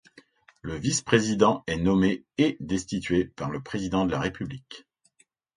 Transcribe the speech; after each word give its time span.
Le 0.63 0.73
vice-président 0.73 1.63
est 1.67 1.77
nommé 1.77 2.23
et 2.39 2.57
destitué 2.59 3.25
par 3.25 3.51
le 3.51 3.61
président 3.61 4.03
de 4.07 4.11
la 4.11 4.19
République. 4.19 4.87